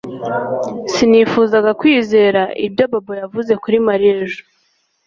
Sinifuzaga 0.93 1.71
kwizera 1.79 2.41
ibyo 2.67 2.85
Bobo 2.91 3.13
yavuze 3.21 3.51
kuri 3.63 3.77
Mariya 3.87 4.13
ejo 4.23 4.41